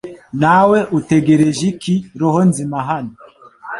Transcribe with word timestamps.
Nawe 0.41 0.79
utegereje 0.97 1.63
iki 1.73 1.95
roho 2.19 2.39
nzima 2.49 2.77
hano 2.89 3.13